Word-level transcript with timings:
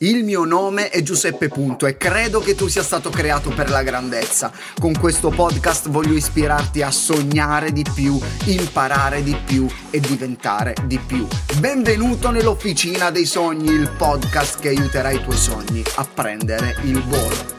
Il 0.00 0.24
mio 0.24 0.44
nome 0.44 0.90
è 0.90 1.00
Giuseppe 1.00 1.48
Punto 1.48 1.86
e 1.86 1.96
credo 1.96 2.40
che 2.40 2.54
tu 2.54 2.66
sia 2.68 2.82
stato 2.82 3.08
creato 3.08 3.48
per 3.48 3.70
la 3.70 3.82
grandezza. 3.82 4.52
Con 4.78 4.92
questo 4.92 5.30
podcast 5.30 5.88
voglio 5.88 6.12
ispirarti 6.12 6.82
a 6.82 6.90
sognare 6.90 7.72
di 7.72 7.82
più, 7.94 8.20
imparare 8.44 9.22
di 9.22 9.34
più 9.34 9.66
e 9.88 9.98
diventare 9.98 10.74
di 10.84 10.98
più. 10.98 11.26
Benvenuto 11.60 12.30
nell'Officina 12.30 13.10
dei 13.10 13.24
Sogni, 13.24 13.70
il 13.70 13.90
podcast 13.96 14.60
che 14.60 14.68
aiuterà 14.68 15.12
i 15.12 15.22
tuoi 15.22 15.38
sogni 15.38 15.82
a 15.94 16.04
prendere 16.04 16.76
il 16.82 17.02
volo. 17.02 17.54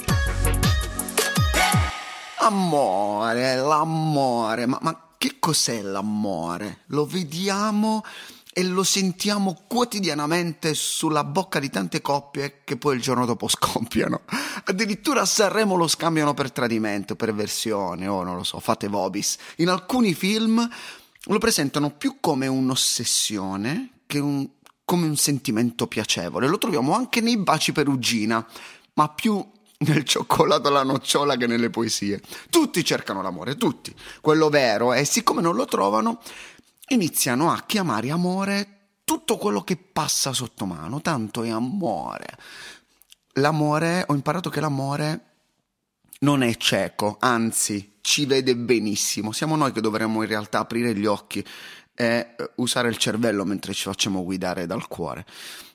Amore, 2.42 3.56
l'amore, 3.56 4.68
ma, 4.68 4.78
ma 4.84 5.08
che 5.18 5.38
cos'è 5.40 5.82
l'amore? 5.82 6.82
Lo 6.90 7.08
vediamo 7.08 8.04
e 8.58 8.64
lo 8.64 8.82
sentiamo 8.82 9.55
quotidianamente 9.68 10.73
sulla 10.73 11.23
bocca 11.23 11.60
di 11.60 11.70
tante 11.70 12.02
coppie 12.02 12.62
che 12.64 12.76
poi 12.76 12.95
il 12.95 13.02
giorno 13.04 13.27
dopo 13.27 13.45
scoppiano. 13.48 14.22
Addirittura 14.64 15.22
a 15.22 15.26
Sanremo 15.26 15.76
lo 15.76 15.88
scambiano 15.88 16.34
per 16.34 16.52
tradimento, 16.52 17.16
per 17.16 17.36
versione, 17.36 18.08
o 18.08 18.23
non 18.23 18.36
lo 18.36 18.44
so, 18.44 18.59
fate 18.59 18.88
vobis. 18.88 19.38
In 19.58 19.70
alcuni 19.70 20.16
film 20.16 20.67
lo 21.26 21.38
presentano 21.38 21.91
più 21.91 22.17
come 22.20 22.48
un'ossessione 22.48 24.00
che 24.08 24.17
un, 24.17 24.50
come 24.84 25.05
un 25.05 25.17
sentimento 25.17 25.86
piacevole. 25.86 26.48
Lo 26.48 26.58
troviamo 26.58 26.95
anche 26.95 27.22
nei 27.22 27.38
baci 27.38 27.72
perugina, 27.72 28.44
ma 28.94 29.08
più 29.09 29.48
nel 29.80 30.03
cioccolato 30.03 30.70
alla 30.70 30.81
nocciola 30.81 31.36
che 31.36 31.45
nelle 31.45 31.70
poesie. 31.70 32.22
Tutti 32.50 32.84
cercano 32.84 33.22
l'amore, 33.22 33.55
tutti. 33.55 33.94
Quello 34.20 34.50
vero, 34.50 34.94
e 34.94 35.05
siccome 35.05 35.42
non 35.42 35.53
lo 35.53 35.66
trovano, 35.66 36.22
iniziano 36.90 37.52
a 37.52 37.64
chiamare 37.66 38.12
amore 38.12 38.77
tutto 39.04 39.38
quello 39.38 39.64
che 39.64 39.78
passa 39.78 40.34
sotto 40.34 40.66
mano, 40.66 41.02
tanto 41.02 41.44
è 41.44 41.50
amore. 41.50 42.38
L'amore, 43.34 44.04
ho 44.08 44.14
imparato 44.14 44.50
che 44.50 44.59
l'amore 44.59 45.26
non 46.20 46.44
è 46.44 46.56
cieco, 46.58 47.17
anzi 47.20 47.98
ci 48.02 48.26
vede 48.26 48.56
benissimo. 48.56 49.31
Siamo 49.31 49.56
noi 49.56 49.72
che 49.72 49.81
dovremmo 49.81 50.23
in 50.23 50.28
realtà 50.28 50.59
aprire 50.59 50.95
gli 50.95 51.06
occhi 51.06 51.45
e 51.94 52.36
usare 52.56 52.89
il 52.89 52.98
cervello 52.98 53.45
mentre 53.45 53.73
ci 53.73 53.83
facciamo 53.83 54.23
guidare 54.23 54.66
dal 54.66 54.88
cuore. 54.88 55.26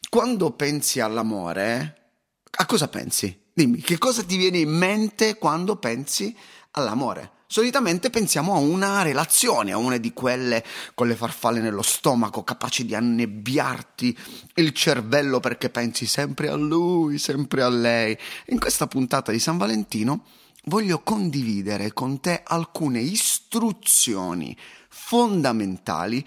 Quando 0.08 0.50
pensi 0.52 1.00
all'amore, 1.00 2.10
a 2.50 2.66
cosa 2.66 2.88
pensi? 2.88 3.40
Dimmi, 3.52 3.80
che 3.80 3.98
cosa 3.98 4.22
ti 4.22 4.36
viene 4.36 4.58
in 4.58 4.70
mente 4.70 5.36
quando 5.36 5.76
pensi 5.76 6.36
all'amore? 6.72 7.30
Solitamente 7.52 8.08
pensiamo 8.08 8.54
a 8.54 8.58
una 8.60 9.02
relazione, 9.02 9.72
a 9.72 9.76
una 9.76 9.98
di 9.98 10.14
quelle 10.14 10.64
con 10.94 11.06
le 11.06 11.14
farfalle 11.14 11.60
nello 11.60 11.82
stomaco, 11.82 12.44
capaci 12.44 12.86
di 12.86 12.94
annebbiarti 12.94 14.16
il 14.54 14.72
cervello 14.72 15.38
perché 15.38 15.68
pensi 15.68 16.06
sempre 16.06 16.48
a 16.48 16.54
lui, 16.54 17.18
sempre 17.18 17.60
a 17.60 17.68
lei. 17.68 18.16
In 18.46 18.58
questa 18.58 18.86
puntata 18.86 19.32
di 19.32 19.38
San 19.38 19.58
Valentino 19.58 20.24
voglio 20.64 21.02
condividere 21.02 21.92
con 21.92 22.20
te 22.20 22.40
alcune 22.42 23.00
istruzioni 23.00 24.56
fondamentali 24.88 26.26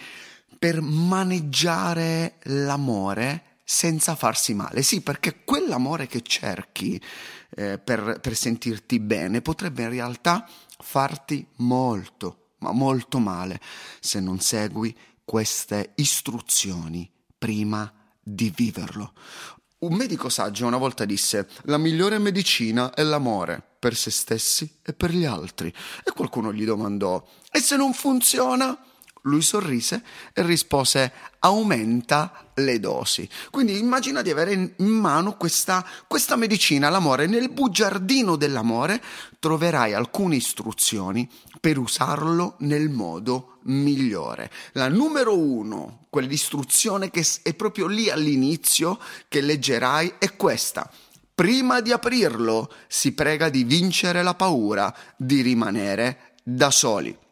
per 0.60 0.80
maneggiare 0.80 2.36
l'amore 2.44 3.56
senza 3.64 4.14
farsi 4.14 4.54
male. 4.54 4.84
Sì, 4.84 5.02
perché 5.02 5.44
quell'amore 5.44 6.06
che 6.06 6.22
cerchi 6.22 7.02
eh, 7.58 7.80
per, 7.80 8.20
per 8.22 8.36
sentirti 8.36 9.00
bene 9.00 9.42
potrebbe 9.42 9.82
in 9.82 9.90
realtà 9.90 10.48
farti 10.80 11.46
molto, 11.58 12.54
ma 12.60 12.72
molto 12.72 13.20
male 13.20 13.60
se 14.00 14.20
non 14.20 14.40
segui 14.40 14.96
queste 15.24 15.94
istruzioni 15.96 17.10
prima 17.38 17.92
di 18.22 18.52
viverlo. 18.56 19.14
Un 19.78 19.94
medico 19.94 20.30
saggio 20.30 20.66
una 20.66 20.78
volta 20.78 21.06
disse: 21.06 21.48
La 21.64 21.78
migliore 21.78 22.18
medicina 22.18 22.94
è 22.94 23.04
l'amore 23.04 23.62
per 23.78 23.96
se 23.96 24.10
stessi 24.10 24.80
e 24.82 24.94
per 24.94 25.12
gli 25.12 25.26
altri. 25.26 25.68
E 26.04 26.12
qualcuno 26.12 26.54
gli 26.54 26.66
domandò: 26.66 27.24
E 27.52 27.60
se 27.60 27.76
non 27.76 27.94
funziona? 27.94 28.78
Lui 29.26 29.42
sorrise 29.42 30.04
e 30.34 30.44
rispose 30.44 31.12
aumenta 31.40 32.52
le 32.56 32.80
dosi. 32.80 33.28
Quindi 33.50 33.78
immagina 33.78 34.22
di 34.22 34.30
avere 34.30 34.54
in 34.54 34.86
mano 34.86 35.36
questa, 35.36 35.86
questa 36.08 36.36
medicina, 36.36 36.90
l'amore. 36.90 37.26
Nel 37.26 37.50
bugiardino 37.50 38.36
dell'amore 38.36 39.02
troverai 39.40 39.94
alcune 39.94 40.36
istruzioni 40.36 41.30
per 41.60 41.80
usarlo 41.80 42.56
nel 42.60 42.90
modo 42.90 43.58
migliore. 43.64 44.52
La 44.74 44.90
numero 44.90 45.38
uno, 45.38 46.06
quell'istruzione 46.10 47.10
che 47.10 47.26
è 47.42 47.54
proprio 47.56 47.88
lì 47.88 48.10
all'inizio 48.10 49.00
che 49.28 49.42
leggerai, 49.42 50.16
è 50.20 50.36
questa. 50.36 50.90
Prima 51.34 51.82
di 51.82 51.92
aprirlo 51.92 52.72
si 52.88 53.14
prega 53.14 53.50
di 53.50 53.64
vincere 53.64 54.22
la 54.22 54.36
paura 54.36 54.96
di 55.18 55.42
rimanere 55.42 56.36
da 56.44 56.70
soli. 56.70 57.24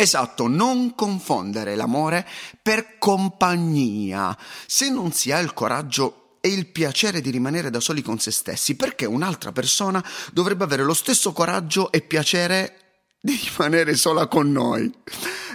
Esatto, 0.00 0.48
non 0.48 0.94
confondere 0.94 1.76
l'amore 1.76 2.26
per 2.62 2.96
compagnia. 2.96 4.34
Se 4.66 4.88
non 4.88 5.12
si 5.12 5.30
ha 5.30 5.38
il 5.40 5.52
coraggio 5.52 6.38
e 6.40 6.48
il 6.48 6.68
piacere 6.68 7.20
di 7.20 7.28
rimanere 7.28 7.68
da 7.68 7.80
soli 7.80 8.00
con 8.00 8.18
se 8.18 8.30
stessi, 8.30 8.76
perché 8.76 9.04
un'altra 9.04 9.52
persona 9.52 10.02
dovrebbe 10.32 10.64
avere 10.64 10.84
lo 10.84 10.94
stesso 10.94 11.32
coraggio 11.32 11.92
e 11.92 12.00
piacere 12.00 13.02
di 13.20 13.38
rimanere 13.44 13.94
sola 13.94 14.26
con 14.26 14.50
noi? 14.50 14.90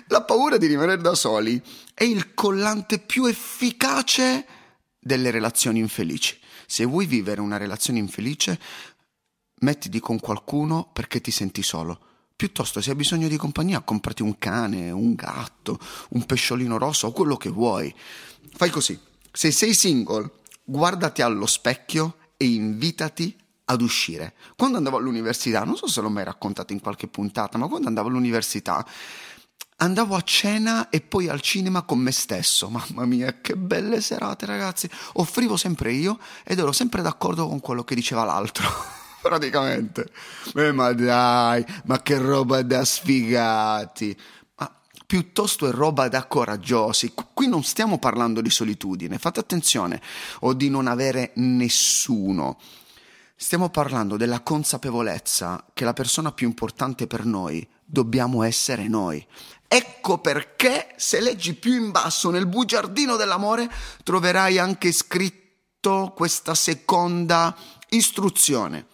La 0.10 0.22
paura 0.22 0.58
di 0.58 0.68
rimanere 0.68 1.02
da 1.02 1.16
soli 1.16 1.60
è 1.96 2.04
il 2.04 2.36
collante 2.36 3.00
più 3.00 3.26
efficace 3.26 4.46
delle 5.00 5.32
relazioni 5.32 5.80
infelici. 5.80 6.40
Se 6.68 6.86
vuoi 6.86 7.08
vivere 7.08 7.42
una 7.42 7.58
relazione 7.58 7.98
infelice, 7.98 8.60
mettiti 9.62 10.00
con 10.00 10.20
qualcuno 10.20 10.88
perché 10.94 11.20
ti 11.20 11.32
senti 11.32 11.64
solo 11.64 12.14
Piuttosto, 12.36 12.82
se 12.82 12.90
hai 12.90 12.96
bisogno 12.98 13.30
di 13.30 13.38
compagnia, 13.38 13.80
comprati 13.80 14.22
un 14.22 14.38
cane, 14.38 14.92
un 14.92 15.16
gatto, 15.16 15.80
un 16.10 16.26
pesciolino 16.26 16.78
rosso 16.78 17.08
o 17.08 17.12
quello 17.12 17.38
che 17.38 17.50
vuoi. 17.50 17.94
Fai 18.54 18.70
così. 18.70 19.00
Se 19.32 19.52
sei 19.52 19.74
single, 19.74 20.32
guardati 20.64 21.22
allo 21.22 21.46
specchio 21.46 22.18
e 22.36 22.48
invitati 22.48 23.34
ad 23.66 23.82
uscire. 23.82 24.34
Quando 24.58 24.78
andavo 24.78 24.98
all'università, 24.98 25.64
non 25.64 25.78
so 25.78 25.88
se 25.88 26.02
l'ho 26.02 26.10
mai 26.10 26.26
raccontato 26.26 26.74
in 26.74 26.82
qualche 26.82 27.08
puntata, 27.08 27.58
ma 27.58 27.68
quando 27.68 27.88
andavo 27.88 28.10
all'università 28.10 28.86
andavo 29.78 30.16
a 30.16 30.22
cena 30.22 30.90
e 30.90 31.02
poi 31.02 31.28
al 31.28 31.42
cinema 31.42 31.84
con 31.84 32.00
me 32.00 32.12
stesso. 32.12 32.70
Mamma 32.70 33.06
mia, 33.06 33.40
che 33.40 33.56
belle 33.56 34.02
serate, 34.02 34.46
ragazzi. 34.46 34.90
Offrivo 35.14 35.56
sempre 35.58 35.94
io 35.94 36.20
ed 36.44 36.60
ero 36.60 36.72
sempre 36.72 37.02
d'accordo 37.02 37.48
con 37.48 37.60
quello 37.62 37.84
che 37.84 37.96
diceva 37.96 38.24
l'altro. 38.24 38.68
praticamente. 39.26 40.08
Eh, 40.54 40.72
ma 40.72 40.94
dai, 40.94 41.66
ma 41.86 42.02
che 42.02 42.20
roba 42.20 42.62
da 42.62 42.86
sfigati. 42.86 44.16
Piuttosto 45.08 45.68
è 45.68 45.72
roba 45.72 46.08
da 46.08 46.26
coraggiosi. 46.26 47.14
Qui 47.34 47.48
non 47.48 47.64
stiamo 47.64 48.00
parlando 48.00 48.42
di 48.42 48.50
solitudine, 48.50 49.20
fate 49.20 49.40
attenzione, 49.40 50.02
o 50.42 50.54
di 50.54 50.70
non 50.70 50.88
avere 50.88 51.32
nessuno. 51.36 52.60
Stiamo 53.36 53.70
parlando 53.70 54.18
della 54.18 54.42
consapevolezza 54.42 55.64
che 55.74 55.86
la 55.86 55.94
persona 55.94 56.32
più 56.32 56.48
importante 56.48 57.06
per 57.06 57.26
noi 57.26 57.68
dobbiamo 57.84 58.44
essere 58.44 58.88
noi. 58.88 59.26
Ecco 59.68 60.20
perché 60.20 60.94
se 60.96 61.20
leggi 61.20 61.54
più 61.54 61.74
in 61.74 61.92
basso 61.92 62.30
nel 62.32 62.48
bugiardino 62.48 63.16
dell'amore 63.16 63.70
troverai 64.04 64.58
anche 64.58 64.92
scritto 64.92 66.14
questa 66.16 66.56
seconda 66.56 67.56
istruzione. 67.90 68.88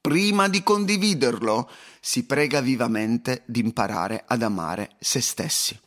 Prima 0.00 0.48
di 0.48 0.62
condividerlo, 0.62 1.68
si 2.00 2.24
prega 2.24 2.62
vivamente 2.62 3.42
di 3.44 3.60
imparare 3.60 4.24
ad 4.26 4.42
amare 4.42 4.92
se 4.98 5.20
stessi. 5.20 5.78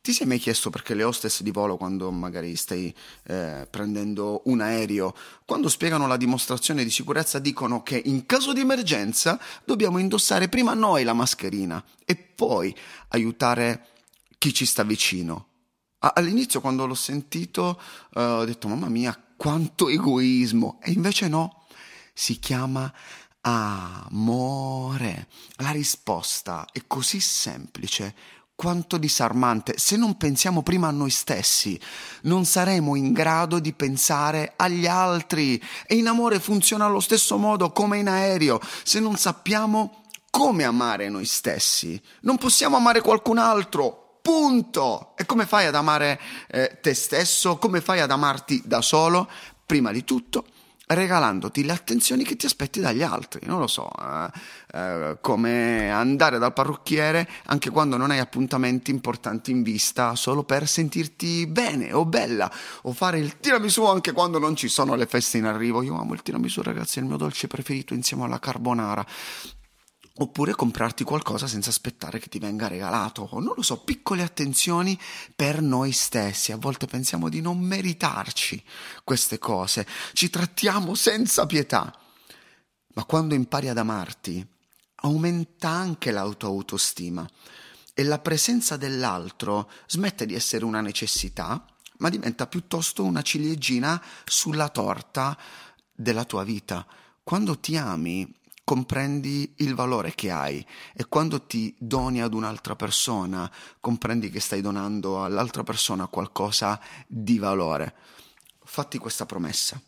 Ti 0.00 0.12
sei 0.14 0.26
mai 0.26 0.38
chiesto 0.38 0.70
perché 0.70 0.94
le 0.94 1.04
hostess 1.04 1.42
di 1.42 1.50
volo, 1.50 1.76
quando 1.76 2.10
magari 2.10 2.56
stai 2.56 2.94
eh, 3.26 3.66
prendendo 3.70 4.40
un 4.46 4.62
aereo, 4.62 5.14
quando 5.44 5.68
spiegano 5.68 6.06
la 6.06 6.16
dimostrazione 6.16 6.84
di 6.84 6.90
sicurezza, 6.90 7.38
dicono 7.38 7.82
che 7.82 8.00
in 8.02 8.24
caso 8.24 8.54
di 8.54 8.60
emergenza 8.60 9.38
dobbiamo 9.64 9.98
indossare 9.98 10.48
prima 10.48 10.72
noi 10.72 11.04
la 11.04 11.12
mascherina 11.12 11.84
e 12.06 12.16
poi 12.16 12.74
aiutare 13.08 13.88
chi 14.38 14.54
ci 14.54 14.64
sta 14.64 14.84
vicino? 14.84 15.48
All'inizio, 15.98 16.60
quando 16.60 16.86
l'ho 16.86 16.94
sentito, 16.94 17.78
eh, 18.14 18.22
ho 18.22 18.44
detto: 18.44 18.68
Mamma 18.68 18.88
mia, 18.88 19.18
quanto 19.36 19.88
egoismo! 19.88 20.78
E 20.82 20.92
invece 20.92 21.28
no, 21.28 21.64
si 22.12 22.38
chiama 22.38 22.92
amore. 23.44 25.28
La 25.56 25.70
risposta 25.70 26.66
è 26.72 26.82
così 26.86 27.20
semplice 27.20 28.14
quanto 28.54 28.96
disarmante. 28.96 29.74
Se 29.76 29.96
non 29.96 30.16
pensiamo 30.16 30.62
prima 30.62 30.88
a 30.88 30.92
noi 30.92 31.10
stessi, 31.10 31.78
non 32.22 32.44
saremo 32.44 32.94
in 32.94 33.12
grado 33.12 33.58
di 33.58 33.72
pensare 33.72 34.54
agli 34.56 34.86
altri. 34.86 35.62
E 35.86 35.96
in 35.96 36.06
amore 36.06 36.40
funziona 36.40 36.86
allo 36.86 37.00
stesso 37.00 37.36
modo 37.36 37.70
come 37.72 37.98
in 37.98 38.08
aereo. 38.08 38.60
Se 38.82 39.00
non 39.00 39.16
sappiamo 39.16 40.02
come 40.30 40.64
amare 40.64 41.08
noi 41.08 41.26
stessi, 41.26 42.00
non 42.22 42.38
possiamo 42.38 42.76
amare 42.76 43.00
qualcun 43.00 43.38
altro. 43.38 44.18
Punto! 44.22 45.14
E 45.16 45.26
come 45.26 45.44
fai 45.44 45.66
ad 45.66 45.74
amare 45.74 46.18
eh, 46.48 46.78
te 46.80 46.94
stesso? 46.94 47.58
Come 47.58 47.82
fai 47.82 48.00
ad 48.00 48.10
amarti 48.10 48.62
da 48.64 48.80
solo? 48.80 49.28
prima 49.66 49.92
di 49.92 50.04
tutto 50.04 50.44
regalandoti 50.86 51.64
le 51.64 51.72
attenzioni 51.72 52.24
che 52.24 52.36
ti 52.36 52.46
aspetti 52.46 52.80
dagli 52.80 53.02
altri, 53.02 53.40
non 53.46 53.58
lo 53.58 53.66
so, 53.66 53.90
eh, 54.00 54.30
eh, 54.78 55.18
come 55.20 55.90
andare 55.90 56.38
dal 56.38 56.52
parrucchiere 56.52 57.28
anche 57.46 57.70
quando 57.70 57.96
non 57.96 58.10
hai 58.10 58.18
appuntamenti 58.18 58.90
importanti 58.90 59.50
in 59.50 59.62
vista, 59.62 60.14
solo 60.14 60.44
per 60.44 60.68
sentirti 60.68 61.46
bene 61.46 61.92
o 61.92 62.04
bella, 62.04 62.50
o 62.82 62.92
fare 62.92 63.18
il 63.18 63.38
tiramisù 63.38 63.84
anche 63.84 64.12
quando 64.12 64.38
non 64.38 64.56
ci 64.56 64.68
sono 64.68 64.94
le 64.94 65.06
feste 65.06 65.38
in 65.38 65.46
arrivo. 65.46 65.82
Io 65.82 65.98
amo 65.98 66.14
il 66.14 66.22
tiramisù, 66.22 66.62
ragazzi, 66.62 66.98
è 66.98 67.02
il 67.02 67.08
mio 67.08 67.16
dolce 67.16 67.46
preferito 67.46 67.94
insieme 67.94 68.24
alla 68.24 68.38
carbonara 68.38 69.04
oppure 70.16 70.54
comprarti 70.54 71.02
qualcosa 71.02 71.48
senza 71.48 71.70
aspettare 71.70 72.20
che 72.20 72.28
ti 72.28 72.38
venga 72.38 72.68
regalato, 72.68 73.28
non 73.32 73.54
lo 73.56 73.62
so, 73.62 73.82
piccole 73.82 74.22
attenzioni 74.22 74.98
per 75.34 75.60
noi 75.60 75.90
stessi. 75.90 76.52
A 76.52 76.56
volte 76.56 76.86
pensiamo 76.86 77.28
di 77.28 77.40
non 77.40 77.58
meritarci 77.58 78.62
queste 79.02 79.38
cose, 79.38 79.86
ci 80.12 80.30
trattiamo 80.30 80.94
senza 80.94 81.46
pietà. 81.46 81.92
Ma 82.94 83.04
quando 83.04 83.34
impari 83.34 83.68
ad 83.68 83.78
amarti, 83.78 84.46
aumenta 84.96 85.68
anche 85.68 86.12
l'autoautostima 86.12 87.28
e 87.92 88.04
la 88.04 88.20
presenza 88.20 88.76
dell'altro 88.76 89.68
smette 89.86 90.26
di 90.26 90.34
essere 90.34 90.64
una 90.64 90.80
necessità, 90.80 91.64
ma 91.98 92.08
diventa 92.08 92.46
piuttosto 92.46 93.02
una 93.02 93.22
ciliegina 93.22 94.00
sulla 94.24 94.68
torta 94.68 95.36
della 95.92 96.24
tua 96.24 96.44
vita. 96.44 96.86
Quando 97.22 97.58
ti 97.58 97.76
ami, 97.76 98.32
comprendi 98.64 99.54
il 99.58 99.74
valore 99.74 100.14
che 100.14 100.30
hai 100.30 100.66
e 100.94 101.06
quando 101.06 101.44
ti 101.44 101.74
doni 101.78 102.22
ad 102.22 102.32
un'altra 102.32 102.74
persona, 102.74 103.50
comprendi 103.78 104.30
che 104.30 104.40
stai 104.40 104.62
donando 104.62 105.22
all'altra 105.22 105.62
persona 105.62 106.06
qualcosa 106.06 106.80
di 107.06 107.38
valore. 107.38 107.94
Fatti 108.64 108.98
questa 108.98 109.26
promessa. 109.26 109.80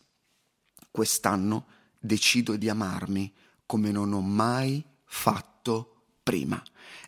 Quest'anno 0.91 1.67
decido 1.99 2.57
di 2.57 2.69
amarmi 2.69 3.33
come 3.65 3.91
non 3.91 4.13
ho 4.13 4.21
mai 4.21 4.85
fatto 5.05 6.05
prima. 6.23 6.63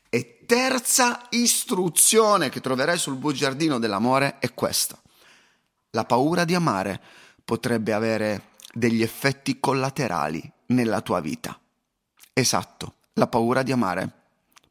E 0.09 0.45
terza 0.47 1.27
istruzione 1.31 2.49
che 2.49 2.61
troverai 2.61 2.97
sul 2.97 3.17
bugiardino 3.17 3.79
dell'amore 3.79 4.39
è 4.39 4.55
questa. 4.55 4.99
La 5.91 6.07
paura 6.07 6.45
di 6.45 6.55
amare 6.55 7.01
potrebbe 7.45 7.93
avere 7.93 8.53
degli 8.73 9.03
effetti 9.03 9.61
collaterali 9.61 10.57
nella 10.69 11.01
tua 11.01 11.21
vita. 11.21 11.59
Esatto, 12.33 12.95
la 13.15 13.27
paura 13.27 13.63
di 13.63 13.73
amare 13.73 14.11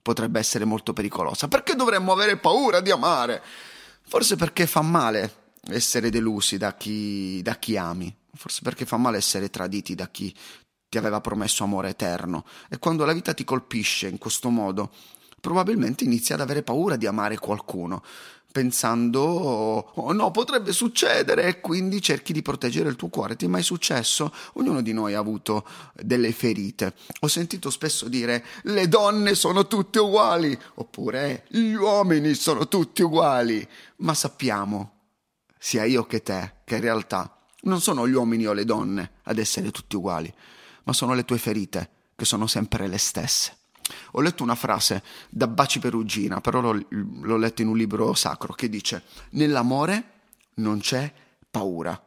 potrebbe 0.02 0.40
essere 0.40 0.66
molto 0.66 0.94
pericolosa. 0.94 1.48
Perché 1.48 1.76
dovremmo 1.76 2.14
avere 2.14 2.38
paura 2.38 2.80
di 2.80 2.92
amare? 2.92 3.42
Forse 4.08 4.36
perché 4.36 4.66
fa 4.66 4.82
male 4.82 5.46
essere 5.70 6.10
delusi 6.10 6.58
da 6.58 6.76
chi, 6.76 7.42
da 7.42 7.56
chi 7.58 7.76
ami, 7.76 8.14
forse 8.34 8.62
perché 8.64 8.86
fa 8.86 8.98
male 8.98 9.18
essere 9.18 9.50
traditi 9.50 9.96
da 9.96 10.08
chi 10.08 10.34
ti 10.90 10.98
aveva 10.98 11.20
promesso 11.20 11.64
amore 11.64 11.90
eterno. 11.90 12.46
E 12.70 12.80
quando 12.80 13.04
la 13.04 13.12
vita 13.12 13.34
ti 13.34 13.44
colpisce 13.44 14.08
in 14.08 14.18
questo 14.18 14.50
modo, 14.50 14.92
probabilmente 15.42 16.06
inizi 16.06 16.32
ad 16.32 16.40
avere 16.40 16.64
paura 16.64 16.96
di 16.96 17.06
amare 17.06 17.38
qualcuno 17.38 18.02
pensando 18.52 19.22
oh 19.22 20.12
no 20.14 20.32
potrebbe 20.32 20.72
succedere 20.72 21.46
e 21.46 21.60
quindi 21.62 22.02
cerchi 22.02 22.34
di 22.34 22.42
proteggere 22.42 22.90
il 22.90 22.96
tuo 22.96 23.10
cuore. 23.10 23.36
Ti 23.36 23.46
è 23.46 23.48
mai 23.48 23.64
successo? 23.64 24.34
ognuno 24.54 24.82
di 24.82 24.94
noi 24.94 25.14
ha 25.14 25.20
avuto 25.20 25.66
delle 25.94 26.32
ferite. 26.32 26.94
Ho 27.22 27.28
sentito 27.28 27.70
spesso 27.70 28.08
dire 28.08 28.44
le 28.64 28.88
donne 28.88 29.36
sono 29.36 29.68
tutte 29.68 30.00
uguali 30.00 30.58
oppure 30.76 31.46
gli 31.50 31.74
uomini 31.74 32.34
sono 32.34 32.68
tutti 32.68 33.02
uguali 33.02 33.68
ma 33.98 34.14
sappiamo 34.14 34.94
sia 35.58 35.86
io 35.86 36.06
che 36.06 36.22
te 36.22 36.54
che 36.64 36.76
in 36.76 36.82
realtà 36.82 37.38
non 37.62 37.82
sono 37.82 38.08
gli 38.08 38.14
uomini 38.14 38.46
o 38.46 38.54
le 38.54 38.66
donne 38.66 39.12
ad 39.24 39.40
essere 39.40 39.72
tutti 39.72 39.96
uguali 39.96 40.34
ma 40.84 40.94
sono 40.94 41.14
le 41.14 41.26
tue 41.26 41.38
ferite 41.38 41.90
che 42.16 42.26
sono 42.26 42.48
sempre 42.48 42.88
le 42.88 42.98
stesse 42.98 43.58
ho 44.12 44.22
letto 44.22 44.44
una 44.44 44.56
frase 44.56 45.04
da 45.30 45.48
Baci 45.48 45.80
Perugina, 45.80 46.42
però 46.42 46.62
l'ho, 46.62 46.86
l'ho 46.90 47.38
letta 47.38 47.62
in 47.62 47.68
un 47.68 47.78
libro 47.78 48.14
sacro, 48.14 48.54
che 48.54 48.70
dice: 48.70 49.04
Nell'amore 49.32 50.12
non 50.56 50.80
c'è 50.80 51.12
paura. 51.50 52.02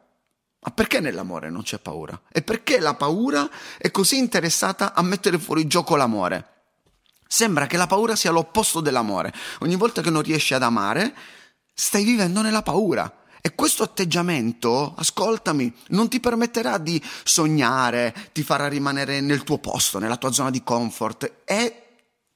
Ma 0.63 0.71
perché 0.71 0.99
nell'amore 0.99 1.49
non 1.49 1.63
c'è 1.63 1.79
paura? 1.79 2.21
E 2.31 2.43
perché 2.43 2.79
la 2.79 2.93
paura 2.93 3.49
è 3.77 3.89
così 3.89 4.17
interessata 4.17 4.93
a 4.93 5.01
mettere 5.01 5.39
fuori 5.39 5.65
gioco 5.65 5.95
l'amore? 5.95 6.49
Sembra 7.27 7.65
che 7.65 7.77
la 7.77 7.87
paura 7.87 8.15
sia 8.15 8.29
l'opposto 8.29 8.79
dell'amore. 8.79 9.33
Ogni 9.61 9.75
volta 9.75 10.01
che 10.01 10.11
non 10.11 10.21
riesci 10.21 10.53
ad 10.53 10.61
amare, 10.61 11.15
stai 11.73 12.03
vivendo 12.03 12.41
nella 12.41 12.61
paura. 12.61 13.11
E 13.41 13.55
questo 13.55 13.81
atteggiamento, 13.81 14.93
ascoltami, 14.95 15.73
non 15.87 16.07
ti 16.09 16.19
permetterà 16.19 16.77
di 16.77 17.01
sognare, 17.23 18.13
ti 18.33 18.43
farà 18.43 18.67
rimanere 18.67 19.19
nel 19.19 19.43
tuo 19.43 19.57
posto, 19.57 19.97
nella 19.97 20.17
tua 20.17 20.31
zona 20.31 20.51
di 20.51 20.61
comfort 20.61 21.41
e 21.43 21.81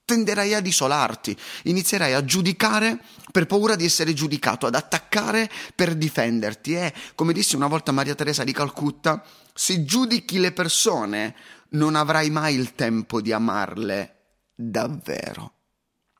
tenderai 0.03 0.53
ad 0.53 0.65
isolarti, 0.65 1.35
inizierai 1.63 2.13
a 2.13 2.23
giudicare 2.23 2.99
per 3.31 3.45
paura 3.47 3.75
di 3.75 3.85
essere 3.85 4.13
giudicato, 4.13 4.65
ad 4.65 4.75
attaccare 4.75 5.49
per 5.75 5.95
difenderti 5.95 6.75
e, 6.75 6.93
come 7.15 7.33
disse 7.33 7.55
una 7.55 7.67
volta 7.67 7.91
Maria 7.91 8.15
Teresa 8.15 8.43
di 8.43 8.51
Calcutta, 8.51 9.23
se 9.53 9.83
giudichi 9.83 10.39
le 10.39 10.53
persone 10.53 11.35
non 11.69 11.95
avrai 11.95 12.29
mai 12.29 12.55
il 12.55 12.73
tempo 12.73 13.21
di 13.21 13.31
amarle 13.31 14.15
davvero. 14.55 15.53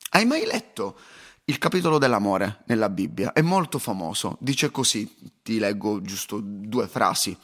Hai 0.10 0.26
mai 0.26 0.46
letto 0.46 1.00
il 1.46 1.58
capitolo 1.60 1.98
dell'amore 2.00 2.64
nella 2.66 2.90
Bibbia 2.90 3.32
è 3.32 3.42
molto 3.42 3.78
famoso, 3.78 4.38
dice 4.40 4.72
così, 4.72 5.14
ti 5.44 5.60
leggo 5.60 6.02
giusto 6.02 6.40
due 6.42 6.88
frasi. 6.88 7.38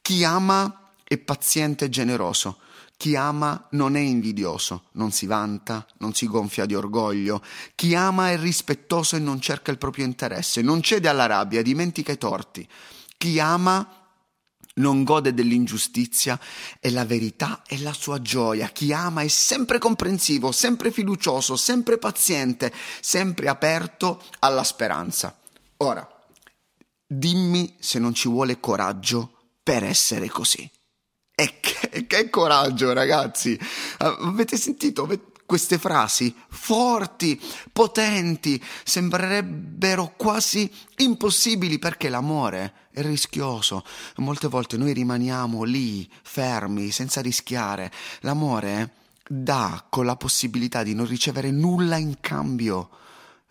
Chi 0.00 0.22
ama 0.22 0.90
è 1.02 1.18
paziente 1.18 1.86
e 1.86 1.88
generoso, 1.88 2.58
chi 2.96 3.16
ama 3.16 3.66
non 3.70 3.96
è 3.96 4.00
invidioso, 4.00 4.84
non 4.92 5.10
si 5.10 5.26
vanta, 5.26 5.86
non 5.98 6.14
si 6.14 6.26
gonfia 6.26 6.66
di 6.66 6.74
orgoglio. 6.74 7.42
Chi 7.74 7.94
ama 7.94 8.30
è 8.30 8.38
rispettoso 8.38 9.16
e 9.16 9.20
non 9.20 9.40
cerca 9.40 9.70
il 9.70 9.78
proprio 9.78 10.04
interesse, 10.04 10.62
non 10.62 10.80
cede 10.80 11.08
alla 11.08 11.26
rabbia, 11.26 11.62
dimentica 11.62 12.12
i 12.12 12.18
torti. 12.18 12.68
Chi 13.16 13.40
ama 13.40 13.86
non 14.78 15.04
gode 15.04 15.34
dell'ingiustizia 15.34 16.38
e 16.80 16.90
la 16.90 17.04
verità 17.04 17.62
è 17.66 17.76
la 17.78 17.92
sua 17.92 18.20
gioia. 18.20 18.68
Chi 18.68 18.92
ama 18.92 19.22
è 19.22 19.28
sempre 19.28 19.78
comprensivo, 19.78 20.50
sempre 20.50 20.90
fiducioso, 20.90 21.56
sempre 21.56 21.98
paziente, 21.98 22.72
sempre 23.00 23.48
aperto 23.48 24.22
alla 24.40 24.64
speranza. 24.64 25.36
Ora, 25.78 26.06
dimmi 27.06 27.76
se 27.78 27.98
non 27.98 28.14
ci 28.14 28.28
vuole 28.28 28.58
coraggio 28.60 29.32
per 29.62 29.84
essere 29.84 30.28
così. 30.28 30.68
E 31.34 31.60
che, 31.60 32.06
che 32.06 32.30
coraggio, 32.30 32.92
ragazzi! 32.92 33.56
Avete 33.98 34.56
sentito? 34.56 35.06
Queste 35.48 35.78
frasi 35.78 36.34
forti, 36.50 37.40
potenti, 37.72 38.62
sembrerebbero 38.84 40.12
quasi 40.14 40.70
impossibili 40.98 41.78
perché 41.78 42.10
l'amore 42.10 42.74
è 42.90 43.00
rischioso. 43.00 43.82
Molte 44.16 44.46
volte 44.46 44.76
noi 44.76 44.92
rimaniamo 44.92 45.62
lì, 45.62 46.06
fermi, 46.22 46.90
senza 46.90 47.22
rischiare. 47.22 47.90
L'amore 48.20 48.90
dà 49.26 49.86
con 49.88 50.04
la 50.04 50.16
possibilità 50.16 50.82
di 50.82 50.92
non 50.92 51.06
ricevere 51.06 51.50
nulla 51.50 51.96
in 51.96 52.20
cambio. 52.20 52.90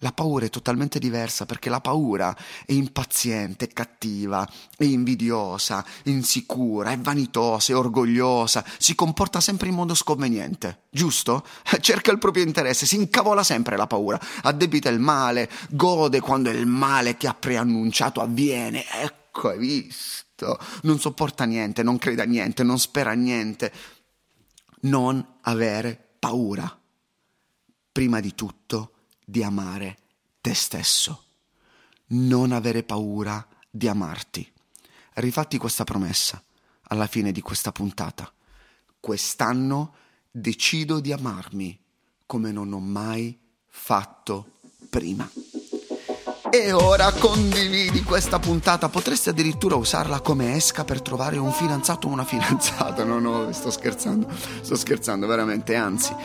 La 0.01 0.11
paura 0.11 0.45
è 0.45 0.49
totalmente 0.51 0.99
diversa 0.99 1.47
perché 1.47 1.71
la 1.71 1.81
paura 1.81 2.35
è 2.67 2.71
impaziente, 2.71 3.65
è 3.65 3.73
cattiva, 3.73 4.47
è 4.77 4.83
invidiosa, 4.83 5.83
è 6.03 6.09
insicura, 6.09 6.91
è 6.91 6.99
vanitosa, 6.99 7.73
è 7.73 7.75
orgogliosa, 7.75 8.63
si 8.77 8.93
comporta 8.93 9.41
sempre 9.41 9.69
in 9.69 9.73
modo 9.73 9.95
sconveniente, 9.95 10.83
giusto? 10.91 11.43
Cerca 11.81 12.11
il 12.11 12.19
proprio 12.19 12.43
interesse, 12.43 12.85
si 12.85 12.95
incavola 12.95 13.41
sempre 13.41 13.75
la 13.75 13.87
paura, 13.87 14.19
addebita 14.43 14.87
il 14.89 14.99
male, 14.99 15.49
gode 15.71 16.19
quando 16.19 16.51
il 16.51 16.67
male 16.67 17.17
che 17.17 17.27
ha 17.27 17.33
preannunciato 17.33 18.21
avviene. 18.21 18.85
Ecco, 19.01 19.49
hai 19.49 19.57
visto? 19.57 20.59
Non 20.83 20.99
sopporta 20.99 21.45
niente, 21.45 21.81
non 21.81 21.97
crede 21.97 22.21
a 22.21 22.25
niente, 22.25 22.61
non 22.61 22.77
spera 22.77 23.11
a 23.11 23.15
niente. 23.15 23.73
Non 24.81 25.25
avere 25.41 25.99
paura. 26.19 26.79
Prima 27.91 28.19
di 28.19 28.35
tutto, 28.35 28.91
di 29.29 29.43
amare 29.43 29.97
te 30.39 30.53
stesso. 30.53 31.23
Non 32.07 32.53
avere 32.53 32.83
paura 32.83 33.45
di 33.69 33.89
amarti. 33.89 34.49
Rifatti 35.15 35.57
questa 35.57 35.83
promessa 35.83 36.41
alla 36.83 37.07
fine 37.07 37.33
di 37.33 37.41
questa 37.41 37.73
puntata. 37.73 38.31
Quest'anno 39.01 39.95
decido 40.31 41.01
di 41.01 41.11
amarmi 41.11 41.77
come 42.25 42.53
non 42.53 42.71
ho 42.71 42.79
mai 42.79 43.37
fatto 43.67 44.59
prima. 44.89 45.29
E 46.49 46.71
ora 46.71 47.11
condividi 47.11 48.03
questa 48.03 48.39
puntata, 48.39 48.87
potresti 48.87 49.27
addirittura 49.27 49.75
usarla 49.75 50.21
come 50.21 50.55
esca 50.55 50.85
per 50.85 51.01
trovare 51.01 51.37
un 51.37 51.51
fidanzato 51.51 52.07
o 52.07 52.11
una 52.11 52.23
fidanzata. 52.23 53.03
No, 53.03 53.19
no, 53.19 53.51
sto 53.51 53.69
scherzando, 53.69 54.31
sto 54.61 54.77
scherzando 54.77 55.27
veramente, 55.27 55.75
anzi, 55.75 56.15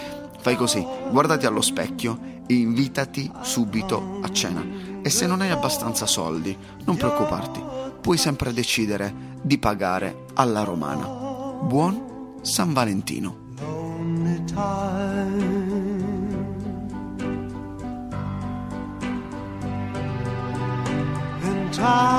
Fai 0.43 0.57
così, 0.57 0.85
guardati 1.11 1.47
allo 1.47 1.61
specchio 1.61 2.19
e 2.49 2.55
invitati 2.55 3.31
subito 3.43 4.19
a 4.23 4.31
cena. 4.33 4.61
E 5.01 5.09
se 5.09 5.27
non 5.29 5.41
hai 5.41 5.51
abbastanza 5.51 6.05
soldi, 6.05 6.57
non 6.85 6.97
preoccuparti, 6.97 7.63
puoi 8.01 8.19
sempre 8.19 8.53
decidere 8.53 9.39
di 9.41 9.57
pagare 9.59 10.25
alla 10.35 10.65
romana. 10.65 11.07
Buon 11.63 12.41
San 12.43 12.73
Valentino. 12.73 13.41
time 21.73 22.12